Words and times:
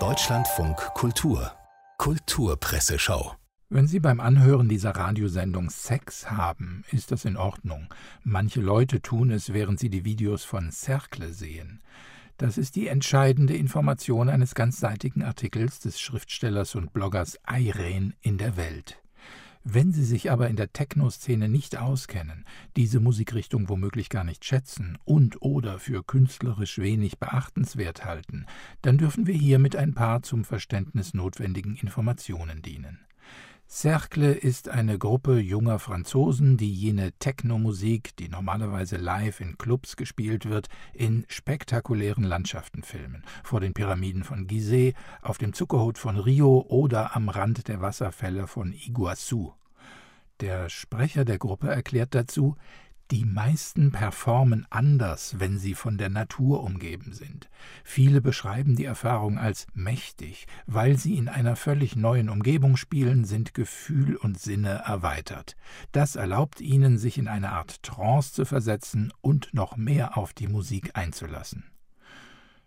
Deutschlandfunk 0.00 0.76
Kultur 0.94 1.52
Kulturpresseschau 1.98 3.36
wenn 3.68 3.86
Sie 3.86 4.00
beim 4.00 4.18
Anhören 4.18 4.68
dieser 4.68 4.90
Radiosendung 4.90 5.70
Sex 5.70 6.28
haben, 6.28 6.82
ist 6.90 7.12
das 7.12 7.24
in 7.24 7.36
Ordnung. 7.36 7.86
Manche 8.24 8.60
Leute 8.60 9.00
tun 9.00 9.30
es, 9.30 9.52
während 9.52 9.78
sie 9.78 9.90
die 9.90 10.04
Videos 10.04 10.42
von 10.42 10.72
Cercle 10.72 11.32
sehen. 11.32 11.80
Das 12.36 12.58
ist 12.58 12.74
die 12.74 12.88
entscheidende 12.88 13.56
Information 13.56 14.28
eines 14.28 14.56
ganzseitigen 14.56 15.22
Artikels 15.22 15.78
des 15.78 16.00
Schriftstellers 16.00 16.74
und 16.74 16.92
Bloggers 16.92 17.38
Irene 17.48 18.14
in 18.22 18.38
der 18.38 18.56
Welt. 18.56 19.03
Wenn 19.66 19.92
Sie 19.92 20.04
sich 20.04 20.30
aber 20.30 20.50
in 20.50 20.56
der 20.56 20.74
Techno-Szene 20.74 21.48
nicht 21.48 21.78
auskennen, 21.78 22.44
diese 22.76 23.00
Musikrichtung 23.00 23.70
womöglich 23.70 24.10
gar 24.10 24.22
nicht 24.22 24.44
schätzen 24.44 24.98
und 25.06 25.40
oder 25.40 25.78
für 25.78 26.04
künstlerisch 26.04 26.78
wenig 26.78 27.18
beachtenswert 27.18 28.04
halten, 28.04 28.44
dann 28.82 28.98
dürfen 28.98 29.26
wir 29.26 29.34
hier 29.34 29.58
mit 29.58 29.74
ein 29.74 29.94
paar 29.94 30.22
zum 30.22 30.44
Verständnis 30.44 31.14
notwendigen 31.14 31.76
Informationen 31.76 32.60
dienen. 32.60 33.03
Cercle 33.74 34.32
ist 34.32 34.68
eine 34.68 34.98
Gruppe 34.98 35.40
junger 35.40 35.80
Franzosen, 35.80 36.56
die 36.56 36.72
jene 36.72 37.10
Techno-Musik, 37.18 38.14
die 38.18 38.28
normalerweise 38.28 38.98
live 38.98 39.40
in 39.40 39.58
Clubs 39.58 39.96
gespielt 39.96 40.48
wird, 40.48 40.68
in 40.92 41.26
spektakulären 41.26 42.22
Landschaften 42.22 42.84
filmen. 42.84 43.24
Vor 43.42 43.58
den 43.58 43.74
Pyramiden 43.74 44.22
von 44.22 44.46
Gizeh, 44.46 44.94
auf 45.22 45.38
dem 45.38 45.54
Zuckerhut 45.54 45.98
von 45.98 46.16
Rio 46.16 46.64
oder 46.68 47.16
am 47.16 47.28
Rand 47.28 47.66
der 47.66 47.80
Wasserfälle 47.80 48.46
von 48.46 48.72
Iguazu. 48.72 49.54
Der 50.38 50.68
Sprecher 50.68 51.24
der 51.24 51.38
Gruppe 51.38 51.66
erklärt 51.66 52.14
dazu, 52.14 52.54
die 53.14 53.24
meisten 53.24 53.92
performen 53.92 54.66
anders, 54.70 55.38
wenn 55.38 55.56
sie 55.56 55.74
von 55.74 55.98
der 55.98 56.08
Natur 56.08 56.64
umgeben 56.64 57.12
sind. 57.12 57.48
Viele 57.84 58.20
beschreiben 58.20 58.74
die 58.74 58.86
Erfahrung 58.86 59.38
als 59.38 59.68
mächtig. 59.72 60.48
Weil 60.66 60.98
sie 60.98 61.16
in 61.16 61.28
einer 61.28 61.54
völlig 61.54 61.94
neuen 61.94 62.28
Umgebung 62.28 62.76
spielen, 62.76 63.24
sind 63.24 63.54
Gefühl 63.54 64.16
und 64.16 64.40
Sinne 64.40 64.82
erweitert. 64.84 65.54
Das 65.92 66.16
erlaubt 66.16 66.60
ihnen, 66.60 66.98
sich 66.98 67.16
in 67.16 67.28
eine 67.28 67.52
Art 67.52 67.84
Trance 67.84 68.32
zu 68.32 68.44
versetzen 68.44 69.12
und 69.20 69.54
noch 69.54 69.76
mehr 69.76 70.18
auf 70.18 70.32
die 70.32 70.48
Musik 70.48 70.90
einzulassen. 70.94 71.62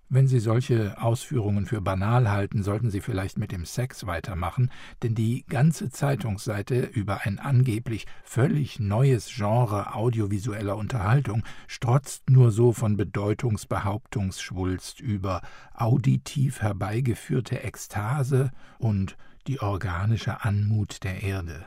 Wenn 0.09 0.25
Sie 0.25 0.39
solche 0.39 1.02
Ausführungen 1.02 1.66
für 1.66 1.81
banal 1.81 2.31
halten, 2.31 2.63
sollten 2.63 2.89
Sie 2.89 3.02
vielleicht 3.02 3.38
mit 3.38 3.52
dem 3.52 3.66
Sex 3.66 4.08
weitermachen, 4.08 4.72
denn 5.03 5.16
die 5.16 5.44
ganze 5.49 5.89
Zeitungsseite 5.89 6.80
über 6.80 7.25
ein 7.25 7.39
angeblich 7.39 8.05
völlig 8.23 8.80
neues 8.80 9.27
Genre 9.27 9.95
audiovisueller 9.95 10.77
Unterhaltung 10.77 11.44
strotzt 11.67 12.30
nur 12.30 12.52
so 12.52 12.72
von 12.72 12.95
Bedeutungsbehauptungsschwulst 12.95 15.02
über 15.02 15.41
auditiv 15.73 16.61
herbeigeführte 16.61 17.64
Ekstase 17.64 18.52
und 18.80 19.17
die 19.47 19.59
organische 19.59 20.45
Anmut 20.45 21.03
der 21.03 21.21
Erde. 21.21 21.66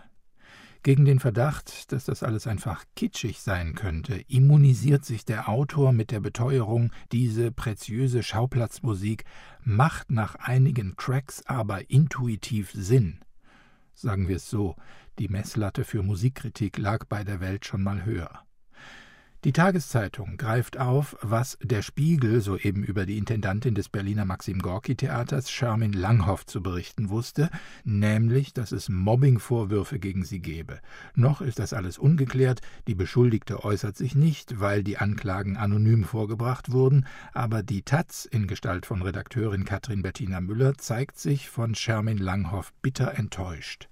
Gegen 0.82 1.04
den 1.04 1.20
Verdacht, 1.20 1.92
dass 1.92 2.06
das 2.06 2.22
alles 2.22 2.46
einfach 2.46 2.84
kitschig 2.96 3.40
sein 3.40 3.74
könnte, 3.74 4.14
immunisiert 4.28 5.04
sich 5.04 5.26
der 5.26 5.50
Autor 5.50 5.92
mit 5.92 6.10
der 6.10 6.20
Beteuerung, 6.20 6.90
diese 7.12 7.52
preziöse 7.52 8.22
Schauplatzmusik 8.22 9.24
macht 9.62 10.10
nach 10.10 10.36
einigen 10.36 10.96
Tracks 10.96 11.44
aber 11.44 11.90
intuitiv 11.90 12.70
Sinn. 12.72 13.20
Sagen 13.92 14.26
wir 14.28 14.36
es 14.36 14.48
so, 14.48 14.74
die 15.18 15.28
Messlatte 15.28 15.84
für 15.84 16.02
Musikkritik 16.02 16.78
lag 16.78 17.04
bei 17.04 17.24
der 17.24 17.40
Welt 17.40 17.66
schon 17.66 17.82
mal 17.82 18.06
höher. 18.06 18.46
Die 19.42 19.52
Tageszeitung 19.52 20.36
greift 20.36 20.78
auf, 20.78 21.16
was 21.22 21.56
der 21.62 21.80
Spiegel 21.80 22.42
soeben 22.42 22.84
über 22.84 23.06
die 23.06 23.16
Intendantin 23.16 23.74
des 23.74 23.88
Berliner 23.88 24.26
Maxim 24.26 24.58
Gorki 24.58 24.96
Theaters 24.96 25.50
Charmin 25.50 25.94
Langhoff 25.94 26.44
zu 26.44 26.62
berichten 26.62 27.08
wusste, 27.08 27.48
nämlich, 27.82 28.52
dass 28.52 28.70
es 28.70 28.90
Mobbingvorwürfe 28.90 29.98
gegen 29.98 30.26
sie 30.26 30.40
gebe. 30.40 30.80
Noch 31.14 31.40
ist 31.40 31.58
das 31.58 31.72
alles 31.72 31.96
ungeklärt, 31.96 32.60
die 32.86 32.94
Beschuldigte 32.94 33.64
äußert 33.64 33.96
sich 33.96 34.14
nicht, 34.14 34.60
weil 34.60 34.84
die 34.84 34.98
Anklagen 34.98 35.56
anonym 35.56 36.04
vorgebracht 36.04 36.70
wurden, 36.70 37.06
aber 37.32 37.62
die 37.62 37.80
Taz 37.80 38.26
in 38.26 38.46
Gestalt 38.46 38.84
von 38.84 39.00
Redakteurin 39.00 39.64
Katrin 39.64 40.02
Bettina 40.02 40.42
Müller 40.42 40.76
zeigt 40.76 41.18
sich 41.18 41.48
von 41.48 41.74
Charmin 41.74 42.18
Langhoff 42.18 42.74
bitter 42.82 43.14
enttäuscht. 43.14 43.89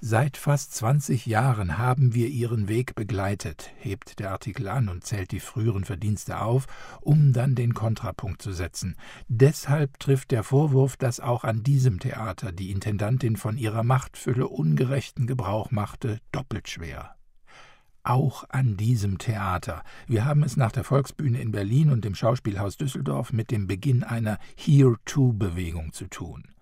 Seit 0.00 0.36
fast 0.36 0.74
20 0.74 1.26
Jahren 1.26 1.78
haben 1.78 2.14
wir 2.14 2.28
ihren 2.28 2.68
Weg 2.68 2.94
begleitet, 2.94 3.72
hebt 3.78 4.18
der 4.18 4.32
Artikel 4.32 4.68
an 4.68 4.88
und 4.88 5.04
zählt 5.04 5.30
die 5.30 5.40
früheren 5.40 5.84
Verdienste 5.84 6.40
auf, 6.40 6.66
um 7.00 7.32
dann 7.32 7.54
den 7.54 7.74
Kontrapunkt 7.74 8.42
zu 8.42 8.52
setzen. 8.52 8.96
Deshalb 9.28 9.98
trifft 9.98 10.30
der 10.30 10.42
Vorwurf, 10.42 10.96
dass 10.96 11.20
auch 11.20 11.44
an 11.44 11.62
diesem 11.62 12.00
Theater 12.00 12.52
die 12.52 12.70
Intendantin 12.70 13.36
von 13.36 13.56
ihrer 13.56 13.82
Machtfülle 13.82 14.48
ungerechten 14.48 15.26
Gebrauch 15.26 15.70
machte, 15.70 16.18
doppelt 16.32 16.68
schwer 16.68 17.14
auch 18.06 18.44
an 18.50 18.76
diesem 18.76 19.16
Theater. 19.16 19.82
Wir 20.06 20.26
haben 20.26 20.42
es 20.42 20.58
nach 20.58 20.72
der 20.72 20.84
Volksbühne 20.84 21.40
in 21.40 21.52
Berlin 21.52 21.88
und 21.90 22.04
dem 22.04 22.14
Schauspielhaus 22.14 22.76
Düsseldorf 22.76 23.32
mit 23.32 23.50
dem 23.50 23.66
Beginn 23.66 24.04
einer 24.04 24.38
Here-to-Bewegung 24.56 25.94
zu 25.94 26.06
tun 26.08 26.53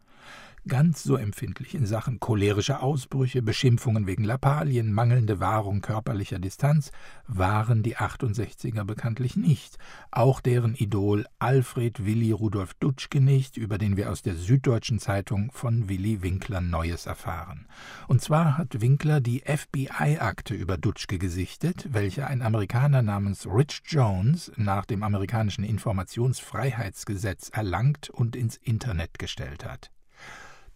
ganz 0.69 1.03
so 1.03 1.17
empfindlich 1.17 1.75
in 1.75 1.87
Sachen 1.87 2.21
cholerische 2.21 2.81
Ausbrüche, 2.81 3.43
Beschimpfungen 3.43 4.07
wegen 4.07 4.25
Lappalien, 4.25 4.93
mangelnde 4.93 5.41
Wahrung 5.41 5.81
körperlicher 5.81 6.39
Distanz 6.39 6.93
waren 7.27 7.83
die 7.83 7.97
68er 7.97 8.85
bekanntlich 8.85 9.37
nicht, 9.37 9.79
auch 10.11 10.41
deren 10.41 10.75
Idol 10.75 11.27
Alfred 11.39 12.05
Willi 12.05 12.31
Rudolf 12.31 12.75
Dutschke 12.75 13.21
nicht, 13.21 13.57
über 13.57 13.79
den 13.79 13.97
wir 13.97 14.11
aus 14.11 14.23
der 14.23 14.35
Süddeutschen 14.35 14.99
Zeitung 14.99 15.51
von 15.53 15.89
Willi 15.89 16.23
Winkler 16.23 16.61
Neues 16.61 17.07
erfahren. 17.07 17.67
Und 18.07 18.23
zwar 18.23 18.57
hat 18.57 18.81
Winkler 18.81 19.21
die 19.21 19.43
FBI-Akte 19.45 20.55
über 20.55 20.77
Dutschke 20.77 21.19
gesichtet, 21.19 21.89
welche 21.91 22.27
ein 22.27 22.43
Amerikaner 22.43 23.03
namens 23.03 23.47
Rich 23.47 23.83
Jones 23.87 24.53
nach 24.57 24.85
dem 24.85 25.03
amerikanischen 25.03 25.65
Informationsfreiheitsgesetz 25.65 27.49
erlangt 27.51 28.11
und 28.11 28.37
ins 28.37 28.57
Internet 28.59 29.19
gestellt 29.19 29.65
hat. 29.65 29.91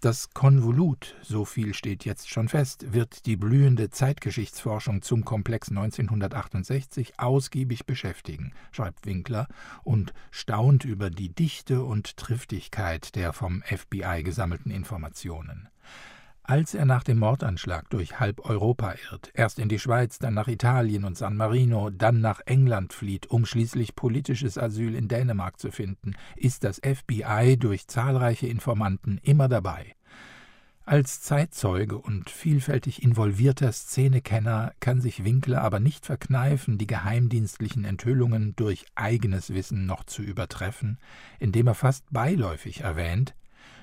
Das 0.07 0.31
Konvolut, 0.31 1.17
so 1.21 1.45
viel 1.45 1.75
steht 1.75 2.05
jetzt 2.05 2.31
schon 2.31 2.47
fest, 2.47 2.93
wird 2.93 3.27
die 3.27 3.35
blühende 3.35 3.91
Zeitgeschichtsforschung 3.91 5.03
zum 5.03 5.25
Komplex 5.25 5.71
1968 5.71 7.19
ausgiebig 7.19 7.87
beschäftigen, 7.87 8.53
schreibt 8.71 9.05
Winkler 9.05 9.49
und 9.83 10.15
staunt 10.31 10.85
über 10.85 11.11
die 11.11 11.35
Dichte 11.35 11.83
und 11.83 12.17
Triftigkeit 12.19 13.17
der 13.17 13.33
vom 13.33 13.63
FBI 13.63 14.23
gesammelten 14.23 14.71
Informationen. 14.71 15.69
Als 16.45 16.75
er 16.75 16.85
nach 16.85 17.03
dem 17.03 17.19
Mordanschlag 17.19 17.91
durch 17.91 18.21
halb 18.21 18.49
Europa 18.49 18.95
irrt, 19.11 19.33
erst 19.35 19.59
in 19.59 19.69
die 19.69 19.81
Schweiz, 19.81 20.21
dann 20.21 20.35
nach 20.35 20.47
Italien 20.47 21.03
und 21.03 21.19
San 21.19 21.37
Marino, 21.37 21.91
dann 21.91 22.21
nach 22.21 22.39
England 22.47 22.93
flieht, 22.93 23.27
um 23.27 23.45
schließlich 23.45 23.97
politisches 23.97 24.57
Asyl 24.57 24.95
in 24.95 25.09
Dänemark 25.09 25.59
zu 25.59 25.73
finden, 25.73 26.15
ist 26.37 26.63
das 26.63 26.81
FBI 26.81 27.57
durch 27.59 27.89
zahlreiche 27.89 28.47
Informanten 28.47 29.19
immer 29.25 29.49
dabei. 29.49 29.96
Als 30.89 31.21
Zeitzeuge 31.21 31.99
und 31.99 32.31
vielfältig 32.31 33.03
involvierter 33.03 33.73
Szenekenner 33.73 34.73
kann 34.79 35.01
sich 35.01 35.25
Winkler 35.25 35.63
aber 35.63 35.81
nicht 35.81 36.07
verkneifen, 36.07 36.79
die 36.79 36.87
geheimdienstlichen 36.87 37.85
Enthüllungen 37.85 38.55
durch 38.55 38.87
eigenes 38.95 39.53
Wissen 39.53 39.87
noch 39.87 40.05
zu 40.05 40.23
übertreffen, 40.23 41.01
indem 41.41 41.67
er 41.67 41.75
fast 41.75 42.05
beiläufig 42.13 42.83
erwähnt, 42.83 43.35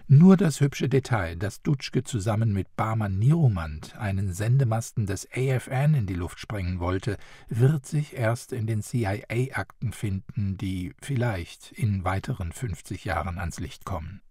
nur 0.08 0.38
das 0.38 0.62
hübsche 0.62 0.88
Detail, 0.88 1.36
dass 1.36 1.62
Dutschke 1.62 2.06
zusammen 2.06 2.54
mit 2.54 2.74
Barmann 2.78 3.20
Nieromand 3.20 3.98
einen 3.98 4.32
Sendemasten 4.32 5.06
des 5.06 5.28
AFN 5.30 5.96
in 5.96 6.06
die 6.06 6.14
Luft 6.14 6.40
sprengen 6.40 6.80
wollte, 6.80 7.18
wird 7.50 7.86
sich 7.86 8.16
erst 8.16 8.54
in 8.54 8.66
den 8.66 8.82
CIA-Akten 8.82 9.92
finden, 9.92 10.58
die 10.58 10.94
vielleicht 11.02 11.74
in 11.74 12.06
weiteren 12.06 12.54
50 12.54 13.04
Jahren 13.04 13.40
ans 13.40 13.60
Licht 13.60 13.84
kommen. 13.84 14.22